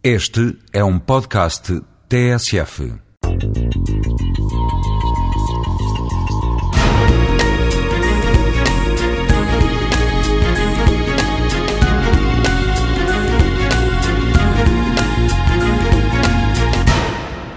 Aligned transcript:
Este 0.00 0.56
é 0.72 0.84
um 0.84 0.96
podcast 0.96 1.82
TSF. 2.08 2.94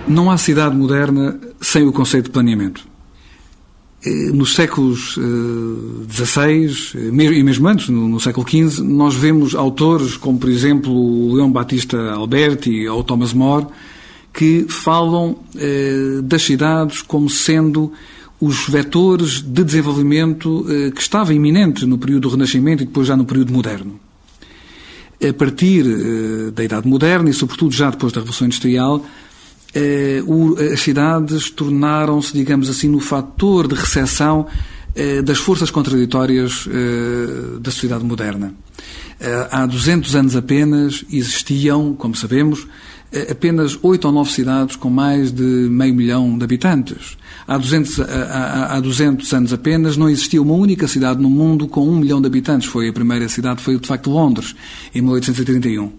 Não 0.08 0.32
há 0.32 0.38
cidade 0.40 0.76
moderna 0.76 1.40
sem 1.62 1.88
o 1.88 1.94
conceito 1.94 2.26
de 2.26 2.32
planeamento. 2.32 2.91
Eh, 4.04 4.32
nos 4.34 4.56
séculos 4.56 5.14
XVI 6.10 6.96
eh, 6.96 7.38
e 7.38 7.44
mesmo 7.44 7.68
antes, 7.68 7.88
no, 7.90 8.20
século 8.20 8.48
XV, 8.50 8.82
nós 8.82 9.14
vemos 9.14 9.54
autores 9.54 10.18
como, 10.18 10.40
por 10.40 10.50
exemplo, 10.50 10.92
o 10.92 11.36
Leão 11.36 11.52
Batista 11.52 12.12
Alberti 12.12 12.88
ou 12.88 13.04
Thomas 13.04 13.32
More, 13.32 13.68
que 14.34 14.66
falam 14.68 15.38
eh, 15.56 16.20
das 16.24 16.42
cidades 16.42 17.04
como 17.04 17.30
sendo 17.30 17.92
os 18.40 18.68
vetores 18.68 19.40
de 19.40 19.64
desenvolvimento 19.64 20.66
que 20.96 21.00
estava 21.00 21.32
iminente 21.32 21.86
no 21.86 22.00
período 22.00 22.22
do 22.22 22.30
Renascimento 22.30 22.82
e 22.82 22.88
depois 22.88 23.06
já 23.06 23.16
no 23.16 23.24
período 23.24 23.54
moderno. 23.54 24.00
A 25.24 25.32
partir 25.32 25.86
da 26.52 26.64
Idade 26.64 26.88
Moderna 26.88 27.30
e, 27.30 27.34
sobretudo, 27.34 27.72
já 27.72 27.92
depois 27.92 28.12
da 28.12 28.20
Revolução 28.22 28.48
Industrial, 28.48 29.00
eh, 29.00 29.31
as 30.72 30.82
cidades 30.82 31.50
tornaram-se, 31.50 32.34
digamos 32.34 32.70
assim, 32.70 32.90
no 32.90 33.00
fator 33.00 33.68
de 33.68 33.76
recepção 33.76 34.48
eh, 34.96 35.22
das 35.22 35.38
forças 35.38 35.72
contraditórias 35.72 36.68
eh, 36.70 37.60
da 37.60 37.72
sociedade 37.72 38.04
moderna. 38.04 38.54
Há 39.52 39.68
200 39.68 40.16
anos 40.16 40.36
apenas 40.36 41.06
existiam, 41.12 41.94
como 41.94 42.16
sabemos, 42.16 42.68
apenas 43.30 43.78
oito 43.82 44.06
ou 44.06 44.14
nove 44.14 44.32
cidades 44.32 44.76
com 44.76 44.90
mais 44.90 45.32
de 45.32 45.44
meio 45.44 45.94
milhão 45.94 46.38
de 46.38 46.44
habitantes. 46.44 47.18
Há 47.48 47.58
200, 47.58 48.00
há, 48.00 48.76
há 48.76 48.80
200 48.80 49.34
anos 49.34 49.54
apenas 49.54 49.98
não 49.98 50.10
existia 50.10 50.42
uma 50.42 50.54
única 50.54 50.88
cidade 50.88 51.22
no 51.22 51.30
mundo 51.30 51.68
com 51.68 51.88
um 51.88 51.98
milhão 51.98 52.22
de 52.22 52.28
habitantes. 52.28 52.70
Foi 52.70 52.88
a 52.88 52.94
primeira 52.94 53.28
cidade, 53.28 53.62
foi 53.62 53.78
de 53.78 53.88
facto 53.88 54.10
Londres, 54.10 54.56
em 54.96 55.02
1831. 55.02 55.92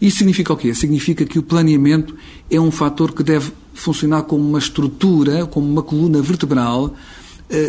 Isso 0.00 0.18
significa 0.18 0.52
o 0.52 0.56
quê? 0.56 0.72
Significa 0.74 1.24
que 1.24 1.38
o 1.38 1.42
planeamento 1.42 2.14
é 2.50 2.60
um 2.60 2.70
fator 2.70 3.12
que 3.12 3.24
deve 3.24 3.50
funcionar 3.74 4.22
como 4.22 4.46
uma 4.46 4.58
estrutura, 4.58 5.46
como 5.46 5.66
uma 5.66 5.82
coluna 5.82 6.22
vertebral 6.22 6.94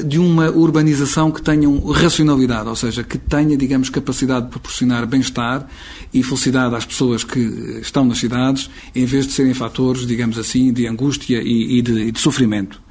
de 0.06 0.20
uma 0.20 0.50
urbanização 0.50 1.32
que 1.32 1.42
tenha 1.42 1.68
racionalidade, 1.94 2.70
ou 2.70 2.76
seja, 2.76 3.04
que 3.04 3.18
tenha, 3.18 3.58
digamos, 3.58 3.90
capacidade 3.90 4.46
de 4.46 4.52
proporcionar 4.52 5.06
bem-estar 5.08 5.68
e 6.14 6.22
felicidade 6.22 6.76
às 6.76 6.86
pessoas 6.86 7.24
que 7.24 7.40
estão 7.82 8.06
nas 8.06 8.20
cidades, 8.20 8.70
em 8.94 9.06
vez 9.06 9.26
de 9.26 9.34
serem 9.34 9.54
fatores, 9.54 10.06
digamos 10.06 10.38
assim, 10.38 10.72
de 10.72 10.86
angústia 10.86 11.42
e 11.42 11.82
de, 11.82 11.94
e 11.94 12.12
de 12.12 12.20
sofrimento. 12.20 12.82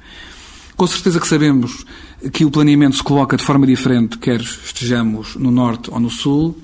Com 0.75 0.87
certeza 0.87 1.19
que 1.19 1.27
sabemos 1.27 1.85
que 2.33 2.43
o 2.43 2.51
planeamento 2.51 2.97
se 2.97 3.03
coloca 3.03 3.37
de 3.37 3.43
forma 3.43 3.65
diferente, 3.67 4.17
quer 4.17 4.41
estejamos 4.41 5.35
no 5.35 5.51
norte 5.51 5.89
ou 5.91 5.99
no 5.99 6.09
sul, 6.09 6.57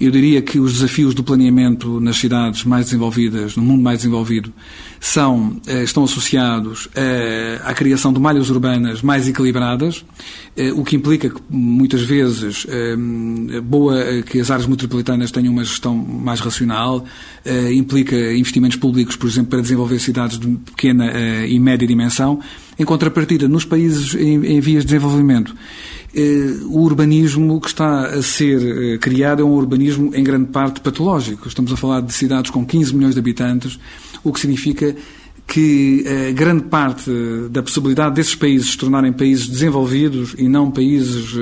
eu 0.00 0.10
diria 0.10 0.40
que 0.40 0.60
os 0.60 0.74
desafios 0.74 1.12
do 1.12 1.24
planeamento 1.24 1.98
nas 2.00 2.16
cidades 2.16 2.64
mais 2.64 2.86
desenvolvidas, 2.86 3.56
no 3.56 3.62
mundo 3.62 3.82
mais 3.82 3.98
desenvolvido, 3.98 4.52
são, 5.00 5.60
eh, 5.66 5.82
estão 5.82 6.04
associados 6.04 6.88
eh, 6.94 7.60
à 7.64 7.74
criação 7.74 8.12
de 8.12 8.20
malhas 8.20 8.48
urbanas 8.48 9.02
mais 9.02 9.28
equilibradas, 9.28 10.04
eh, 10.56 10.72
o 10.72 10.84
que 10.84 10.94
implica 10.94 11.28
que 11.28 11.40
muitas 11.50 12.02
vezes 12.02 12.66
boa 13.64 14.22
que 14.22 14.40
as 14.40 14.50
áreas 14.50 14.66
metropolitanas 14.66 15.30
tenham 15.30 15.52
uma 15.52 15.64
gestão 15.64 15.94
mais 15.96 16.40
racional, 16.40 17.04
implica 17.72 18.16
investimentos 18.34 18.76
públicos, 18.76 19.16
por 19.16 19.28
exemplo, 19.28 19.50
para 19.50 19.60
desenvolver 19.60 19.98
cidades 19.98 20.38
de 20.38 20.46
pequena 20.48 21.12
e 21.46 21.58
média 21.58 21.86
dimensão. 21.86 22.40
Em 22.78 22.84
contrapartida, 22.84 23.48
nos 23.48 23.64
países 23.64 24.14
em 24.14 24.60
vias 24.60 24.84
de 24.84 24.92
desenvolvimento, 24.92 25.54
eh, 26.14 26.54
o 26.66 26.80
urbanismo 26.80 27.60
que 27.60 27.66
está 27.66 28.06
a 28.06 28.22
ser 28.22 28.94
eh, 28.94 28.98
criado 28.98 29.42
é 29.42 29.44
um 29.44 29.50
urbanismo 29.50 30.14
em 30.14 30.24
grande 30.24 30.46
parte 30.46 30.80
patológico. 30.80 31.48
Estamos 31.48 31.72
a 31.72 31.76
falar 31.76 32.00
de 32.00 32.12
cidades 32.12 32.50
com 32.50 32.64
15 32.64 32.94
milhões 32.94 33.14
de 33.14 33.20
habitantes, 33.20 33.78
o 34.24 34.32
que 34.32 34.40
significa 34.40 34.96
que 35.46 36.04
eh, 36.06 36.32
grande 36.32 36.64
parte 36.64 37.10
da 37.50 37.62
possibilidade 37.62 38.14
desses 38.14 38.34
países 38.34 38.70
se 38.70 38.78
tornarem 38.78 39.12
países 39.12 39.48
desenvolvidos 39.48 40.34
e 40.38 40.48
não 40.48 40.70
países 40.70 41.34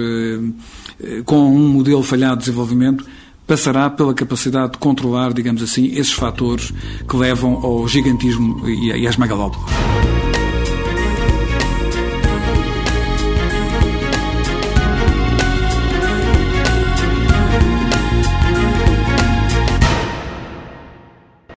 com 1.24 1.54
um 1.54 1.68
modelo 1.68 2.02
falhado 2.02 2.38
de 2.38 2.46
desenvolvimento 2.46 3.04
passará 3.46 3.88
pela 3.90 4.14
capacidade 4.14 4.72
de 4.72 4.78
controlar, 4.78 5.32
digamos 5.32 5.62
assim, 5.62 5.86
esses 5.92 6.12
fatores 6.12 6.72
que 7.08 7.16
levam 7.16 7.54
ao 7.64 7.86
gigantismo 7.86 8.68
e 8.68 9.06
às 9.06 9.16
megalópolis. 9.16 10.25